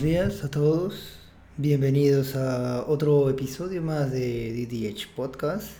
[0.00, 0.94] buenos días a todos.
[1.58, 5.72] Bienvenidos a otro episodio más de DDH Podcast.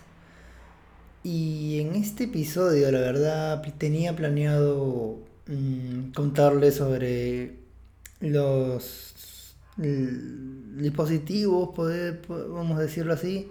[1.23, 7.61] Y en este episodio, la verdad, tenía planeado mm, contarles sobre
[8.21, 13.49] los dispositivos, poder, vamos a decirlo así,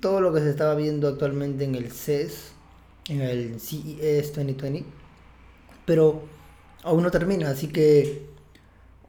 [0.00, 2.52] todo lo que se estaba viendo actualmente en el CES,
[3.10, 4.86] en el CES 2020.
[5.84, 6.22] Pero
[6.82, 8.31] aún no termina, así que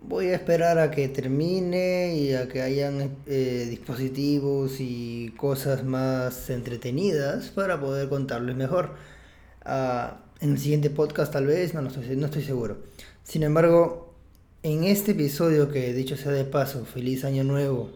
[0.06, 6.50] Voy a esperar a que termine y a que hayan eh, dispositivos y cosas más
[6.50, 8.96] entretenidas para poder contarles mejor.
[9.64, 12.80] Ah, en el siguiente podcast tal vez, no, no, estoy, no estoy seguro.
[13.24, 14.14] Sin embargo,
[14.62, 17.90] en este episodio que dicho sea de paso, feliz año nuevo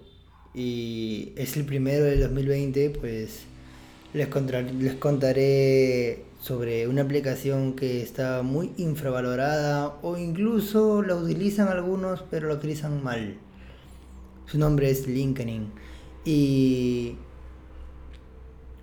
[0.54, 3.42] y es el primero del 2020, pues
[4.14, 4.30] les,
[4.80, 12.48] les contaré sobre una aplicación que está muy infravalorada o incluso la utilizan algunos pero
[12.48, 13.38] la utilizan mal.
[14.46, 15.72] Su nombre es LinkedIn
[16.24, 17.18] y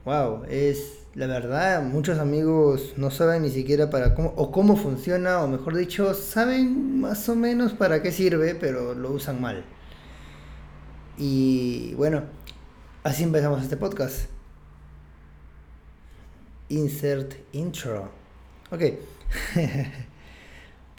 [0.04, 5.42] wow, es la verdad, muchos amigos no saben ni siquiera para cómo o cómo funciona
[5.42, 9.64] o mejor dicho, saben más o menos para qué sirve, pero lo usan mal.
[11.16, 12.24] Y bueno,
[13.04, 14.33] así empezamos este podcast.
[16.68, 18.10] Insert intro.
[18.70, 18.82] Ok.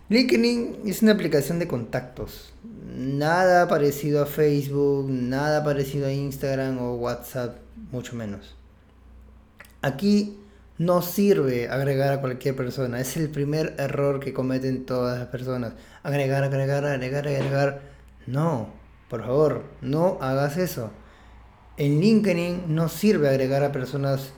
[0.10, 2.54] LinkedIn es una aplicación de contactos.
[2.96, 7.58] Nada parecido a Facebook, nada parecido a Instagram o WhatsApp,
[7.92, 8.56] mucho menos.
[9.82, 10.38] Aquí
[10.78, 13.00] no sirve agregar a cualquier persona.
[13.00, 15.74] Es el primer error que cometen todas las personas.
[16.04, 17.82] Agregar, agregar, agregar, agregar.
[18.28, 18.70] No,
[19.10, 20.92] por favor, no hagas eso.
[21.78, 24.34] En LinkedIn no sirve agregar a personas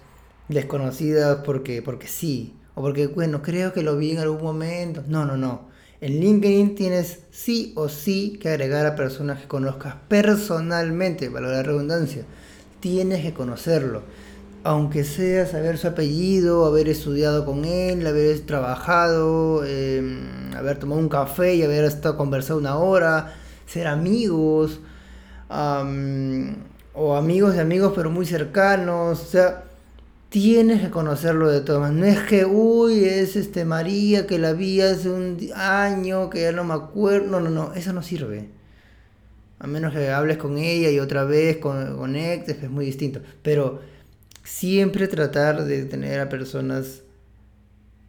[0.47, 5.03] desconocidas porque, porque sí, o porque, bueno, creo que lo vi en algún momento.
[5.07, 5.67] No, no, no.
[5.99, 11.63] En LinkedIn tienes sí o sí que agregar a personas que conozcas personalmente, para la
[11.63, 12.23] redundancia.
[12.79, 14.03] Tienes que conocerlo.
[14.63, 21.09] Aunque sea saber su apellido, haber estudiado con él, haber trabajado, em, haber tomado un
[21.09, 23.33] café y haber estado conversando una hora,
[23.65, 24.79] ser amigos,
[25.49, 29.21] o amigos de amigos pero muy cercanos.
[29.21, 29.63] O sea,
[30.29, 32.15] tienes que conocerlo de todas maneras.
[32.15, 36.51] No es que, uy, es este María que la vi hace un año, que ya
[36.51, 37.27] no me acuerdo.
[37.27, 38.49] No, no, no, eso no sirve.
[39.59, 43.21] A menos que hables con ella y otra vez con, con ex, es muy distinto.
[43.41, 43.81] Pero
[44.43, 47.03] siempre tratar de tener a personas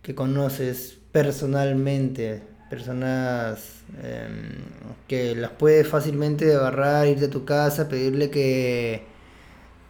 [0.03, 4.65] que conoces personalmente, personas em,
[5.07, 9.03] que las puedes fácilmente agarrar, ir de tu casa, pedirle que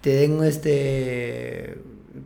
[0.00, 1.78] te den este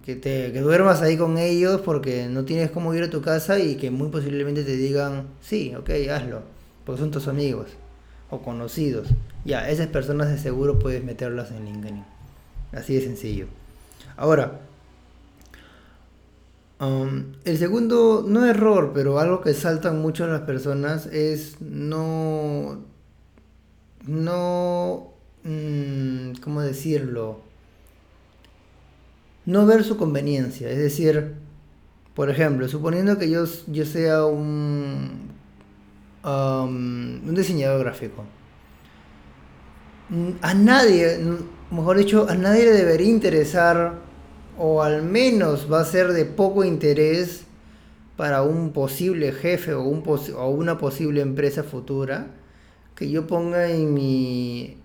[0.05, 3.59] que, te, que duermas ahí con ellos porque no tienes cómo ir a tu casa
[3.59, 6.43] y que muy posiblemente te digan, sí, ok, hazlo,
[6.85, 7.69] porque son tus amigos
[8.31, 9.09] o conocidos.
[9.45, 12.05] Ya, esas personas de seguro puedes meterlas en LinkedIn.
[12.73, 13.47] Así de sencillo.
[14.17, 14.61] Ahora,
[16.81, 22.81] um, el segundo, no error, pero algo que saltan mucho las personas es no,
[24.07, 25.13] no,
[25.45, 27.52] mm, ¿cómo decirlo?
[29.47, 30.71] No ver su conveniencia.
[30.71, 31.35] Es decir,
[32.15, 35.31] por ejemplo, suponiendo que yo, yo sea un,
[36.25, 38.25] um, un diseñador gráfico.
[40.43, 41.19] A nadie,
[41.71, 43.95] mejor dicho, a nadie le debería interesar,
[44.59, 47.45] o al menos va a ser de poco interés
[48.17, 50.03] para un posible jefe o, un
[50.37, 52.27] o una posible empresa futura,
[52.95, 54.77] que yo ponga en mi,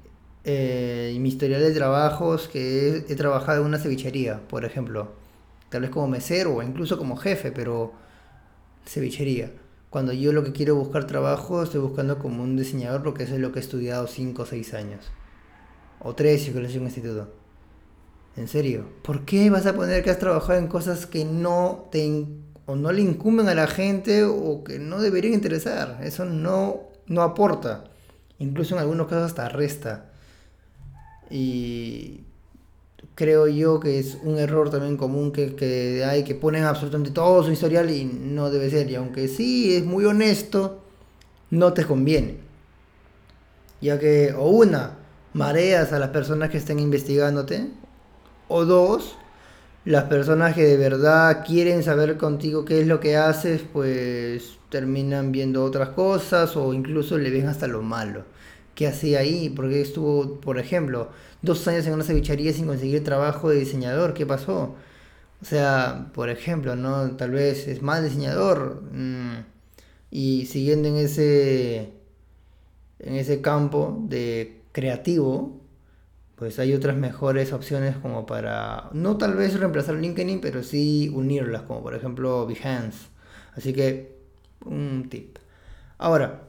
[0.49, 5.11] eh, y mi historial de trabajos que he, trabajado en una cevichería, por ejemplo.
[5.67, 7.91] Tal vez como mesero o incluso como jefe, pero
[8.85, 9.51] cevichería.
[9.89, 13.41] Cuando yo lo que quiero buscar trabajo, estoy buscando como un diseñador porque eso es
[13.41, 15.11] lo que he estudiado 5 o 6 años.
[15.99, 17.29] O 3 si colegio un instituto.
[18.37, 22.25] En serio, ¿por qué vas a poner que has trabajado en cosas que no te
[22.67, 25.99] o no le incumben a la gente o que no deberían interesar?
[26.03, 27.83] Eso no, no aporta.
[28.39, 30.06] Incluso en algunos casos hasta resta.
[31.29, 32.21] Y
[33.15, 37.51] creo yo que es un error también común que, hay, que ponen absolutamente todo su
[37.51, 38.89] historial y no debe ser.
[38.89, 40.83] Y aunque sí es muy honesto,
[41.49, 42.37] no te conviene.
[43.81, 44.97] Ya que, o una,
[45.33, 47.69] mareas a las personas que estén investigándote,
[48.47, 49.15] o dos,
[49.85, 55.31] las personas que de verdad quieren saber contigo qué es lo que haces, pues terminan
[55.31, 58.25] viendo otras cosas o incluso le ven hasta lo malo
[58.77, 61.09] qué hacía ahí, porque estuvo, por ejemplo,
[61.41, 64.75] dos años en una cevichería sin conseguir trabajo de diseñador, ¿qué pasó?
[65.41, 67.11] O sea, por ejemplo, ¿no?
[67.17, 68.83] Tal vez es mal diseñador.
[68.91, 69.45] Mm,
[70.11, 71.93] y siguiendo en ese
[72.99, 75.61] en ese campo de creativo,
[76.35, 81.63] pues hay otras mejores opciones como para, no tal vez reemplazar LinkedIn, pero sí unirlas,
[81.63, 83.07] como por ejemplo Behance.
[83.55, 84.17] Así que,
[84.65, 85.37] un tip.
[85.97, 86.47] Ahora,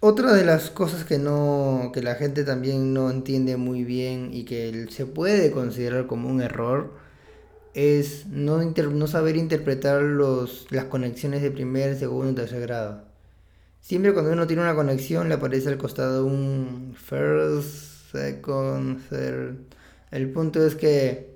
[0.00, 4.44] otra de las cosas que no que la gente también no entiende muy bien y
[4.44, 6.92] que se puede considerar como un error
[7.74, 13.04] es no, saber interpretar los, las conexiones de primer, segundo y tercer grado.
[13.80, 19.56] Siempre cuando uno tiene una conexión le aparece al costado un first, second, third.
[20.10, 21.33] El punto es que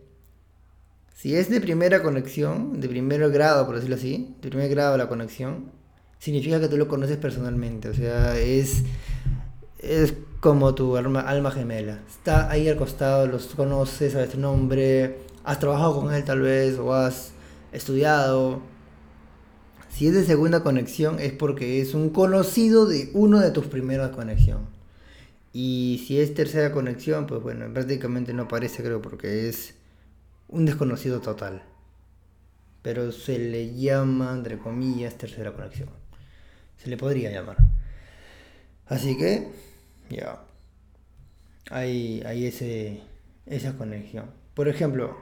[1.19, 5.09] si es de primera conexión, de primer grado, por decirlo así, de primer grado la
[5.09, 5.73] conexión,
[6.21, 7.89] significa que tú lo conoces personalmente.
[7.89, 8.85] O sea, es,
[9.81, 11.99] es como tu alma, gemela.
[12.09, 16.79] Está ahí al costado, los conoces, sabes tu nombre, has trabajado con él tal vez,
[16.79, 17.33] o has
[17.73, 18.63] estudiado.
[19.91, 24.11] Si es de segunda conexión es porque es un conocido de uno de tus primeras
[24.11, 24.69] conexión.
[25.53, 29.75] Y si es tercera conexión, pues bueno, prácticamente no aparece creo porque es
[30.49, 31.63] un desconocido total.
[32.83, 35.91] Pero se le llama, entre comillas, tercera conexión.
[36.77, 37.57] Se le podría llamar.
[38.87, 39.49] Así que,
[40.11, 40.41] ya.
[41.71, 43.03] Hay, hay ese,
[43.47, 44.27] esa conexión.
[44.55, 45.17] Por ejemplo,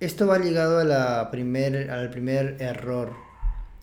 [0.00, 3.14] esto va ligado a la primer, al primer error.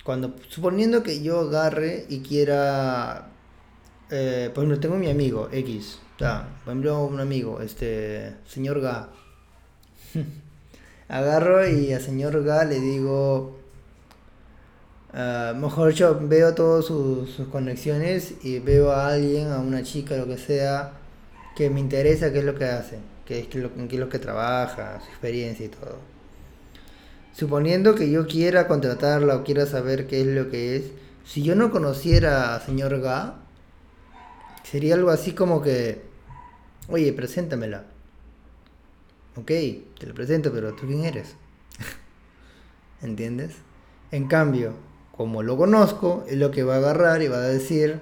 [0.03, 3.27] Cuando, suponiendo que yo agarre y quiera,
[4.11, 9.09] eh, por ejemplo, tengo mi amigo X, por ejemplo, un amigo, este, señor Ga.
[11.07, 13.57] agarro y al señor Ga le digo,
[15.13, 20.27] uh, mejor yo veo todas sus, conexiones y veo a alguien, a una chica, lo
[20.27, 20.93] que sea,
[21.55, 24.19] que me interesa qué es lo que hace, qué es, lo, qué es lo que
[24.19, 25.97] trabaja, su experiencia y todo.
[27.33, 30.83] Suponiendo que yo quiera contratarla o quiera saber qué es lo que es,
[31.25, 33.35] si yo no conociera a señor Ga,
[34.63, 36.01] sería algo así como que,
[36.87, 37.94] oye, preséntamela.
[39.37, 41.35] Ok, te lo presento, pero ¿tú quién eres?
[43.01, 43.51] ¿Entiendes?
[44.11, 44.73] En cambio,
[45.11, 47.99] como lo conozco, es lo que va a agarrar y va a decir,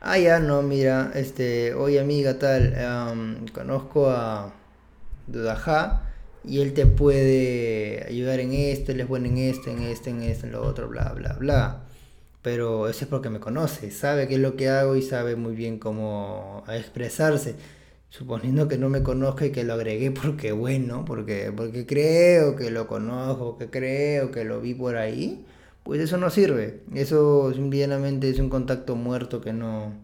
[0.00, 2.76] ah, ya, no, mira, este, oye amiga tal,
[3.52, 4.52] conozco a
[5.26, 6.02] Dudaja
[6.44, 10.22] y él te puede ayudar en esto, él es bueno en esto, en esto, en
[10.22, 11.82] esto, en lo otro, bla, bla, bla.
[12.42, 15.56] Pero eso es porque me conoce, sabe qué es lo que hago y sabe muy
[15.56, 17.56] bien cómo expresarse
[18.08, 22.70] suponiendo que no me conozca y que lo agregué porque bueno, porque, porque creo que
[22.70, 25.44] lo conozco, que creo que lo vi por ahí,
[25.82, 26.82] pues eso no sirve.
[26.94, 29.94] Eso simplemente es un contacto muerto que no...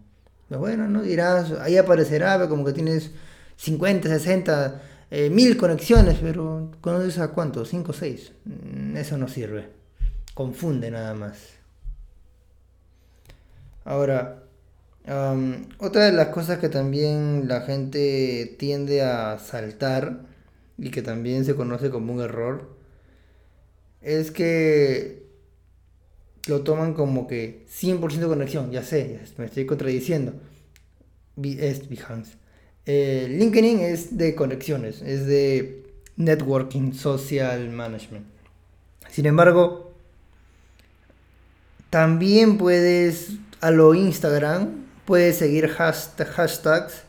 [0.49, 3.12] Pues bueno, no dirás, ahí aparecerá como que tienes
[3.56, 7.69] 50, 60, eh, mil conexiones, pero ¿conoces a cuántos?
[7.70, 8.32] 5 o 6.
[8.44, 9.70] Mm, eso no sirve.
[10.34, 11.38] Confunde nada más.
[13.84, 14.42] Ahora,
[15.78, 20.20] otra de las cosas que también la gente tiende a saltar
[20.78, 22.76] y que también se conoce como un error
[24.00, 25.22] es que
[26.46, 30.34] lo toman como que 100% conexión, ya sé, me estoy contradiciendo.
[31.43, 32.34] Es Behance.
[32.84, 35.84] Eh, LinkedIn es de conexiones, es de
[36.17, 38.27] networking, social management.
[39.08, 39.94] Sin embargo,
[41.91, 47.05] también puedes a lo Instagram Puedes seguir hashtags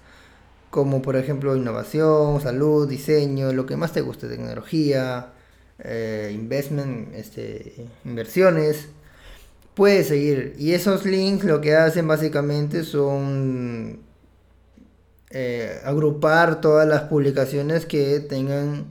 [0.74, 5.34] como por ejemplo innovación, salud, diseño, lo que más te guste, tecnología,
[5.78, 8.88] eh, investment, este, inversiones.
[9.76, 10.56] Puedes seguir.
[10.58, 14.00] Y esos links lo que hacen básicamente son
[15.30, 18.88] eh, agrupar todas las publicaciones que tengan,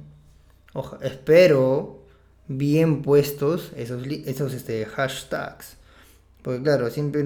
[1.03, 2.05] espero,
[2.47, 5.79] bien puestos esos, esos este, hashtags.
[6.43, 7.25] Porque claro, siempre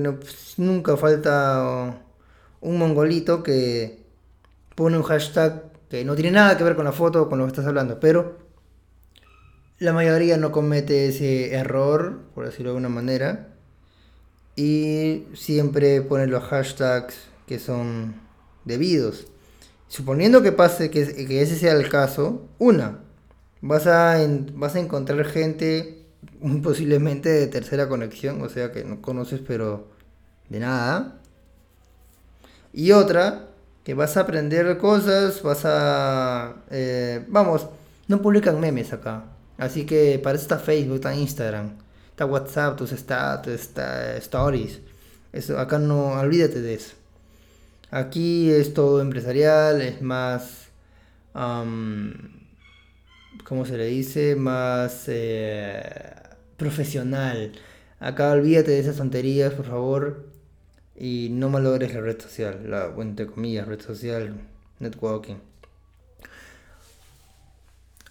[0.58, 1.99] nunca falta
[2.61, 4.04] un mongolito que
[4.75, 7.44] pone un hashtag que no tiene nada que ver con la foto o con lo
[7.44, 8.37] que estás hablando, pero
[9.78, 13.49] la mayoría no comete ese error, por decirlo de alguna manera,
[14.56, 17.14] y siempre pone los hashtags
[17.46, 18.14] que son
[18.64, 19.26] debidos.
[19.88, 23.00] Suponiendo que pase que, ese sea el caso, una,
[23.61, 24.18] vas a,
[24.54, 26.05] vas a encontrar gente
[26.62, 29.88] posiblemente de tercera conexión, o sea que no conoces pero
[30.49, 31.18] de nada.
[32.73, 33.49] Y otra,
[33.85, 36.56] que vas a aprender cosas, vas a...
[36.71, 37.66] Eh, vamos,
[38.09, 39.25] no publican memes acá.
[39.59, 41.71] Así que para eso está Facebook, está Instagram,
[42.11, 44.80] está WhatsApp, tus status, está stories.
[45.33, 46.95] Eso, acá no, olvídate de eso.
[47.90, 50.66] Aquí es todo empresarial, es más...
[53.44, 54.36] ¿Cómo se le dice?
[54.36, 55.04] Más...
[55.08, 56.16] Eh,
[56.56, 57.52] profesional.
[58.00, 60.26] Acá olvídate de esas tonterías, por favor,
[60.96, 64.34] y no malogres la red social, la, entre comillas, red social,
[64.78, 65.36] networking.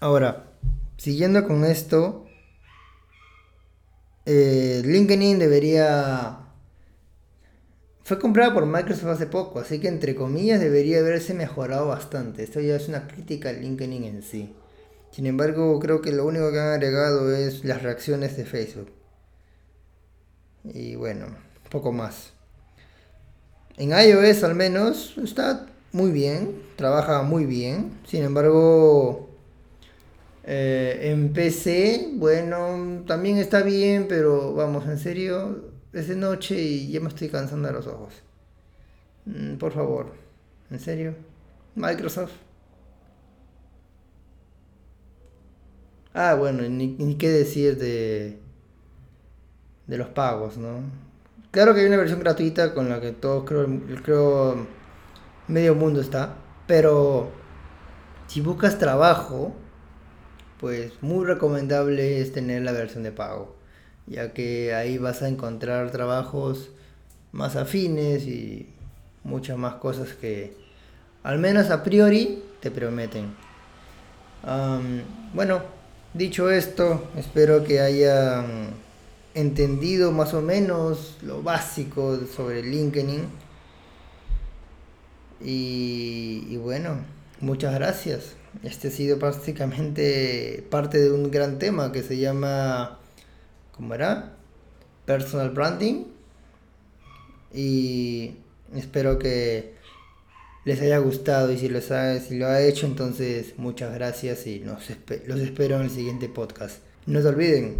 [0.00, 0.44] Ahora,
[0.96, 2.26] siguiendo con esto,
[4.24, 6.40] eh, LinkedIn debería...
[8.02, 12.44] Fue comprada por Microsoft hace poco, así que entre comillas debería haberse mejorado bastante.
[12.44, 14.54] Esto ya es una crítica al LinkedIn en sí.
[15.16, 18.90] Sin embargo, creo que lo único que han agregado es las reacciones de Facebook.
[20.62, 21.28] Y bueno,
[21.70, 22.34] poco más.
[23.78, 27.98] En iOS al menos está muy bien, trabaja muy bien.
[28.06, 29.30] Sin embargo,
[30.44, 36.90] eh, en PC, bueno, también está bien, pero vamos, en serio, es de noche y
[36.90, 38.12] ya me estoy cansando de los ojos.
[39.24, 40.12] Mm, por favor,
[40.70, 41.14] en serio.
[41.74, 42.45] Microsoft.
[46.18, 48.38] Ah, bueno, ni, ni qué decir de,
[49.86, 50.80] de los pagos, ¿no?
[51.50, 53.66] Claro que hay una versión gratuita con la que todos creo,
[54.02, 54.66] creo
[55.46, 57.30] medio mundo está, pero
[58.28, 59.54] si buscas trabajo,
[60.58, 63.54] pues muy recomendable es tener la versión de pago,
[64.06, 66.70] ya que ahí vas a encontrar trabajos
[67.32, 68.70] más afines y
[69.22, 70.56] muchas más cosas que
[71.22, 73.34] al menos a priori te prometen.
[75.34, 75.75] bueno,
[76.16, 78.70] dicho esto, espero que hayan
[79.34, 83.24] entendido más o menos lo básico sobre LinkedIn.
[85.42, 86.96] Y, bueno,
[87.40, 88.34] muchas gracias.
[88.62, 92.98] Este ha sido prácticamente parte de un gran tema que se llama,
[93.72, 94.36] ¿cómo era?
[95.04, 96.04] Personal Branding.
[97.52, 98.36] Y
[98.74, 99.75] espero que
[100.66, 104.90] les haya gustado y si, ha, lo ha hecho, entonces muchas gracias y los
[105.40, 106.80] espero en el siguiente podcast.
[107.06, 107.76] No se olviden,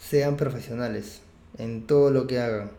[0.00, 1.20] sean profesionales
[1.58, 2.72] en todo lo que hagan.